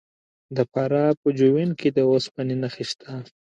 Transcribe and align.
د 0.55 0.57
فراه 0.71 1.11
په 1.21 1.29
جوین 1.39 1.69
کې 1.79 1.89
د 1.95 1.99
وسپنې 2.11 2.55
نښې 2.61 2.85
شته. 2.89 3.09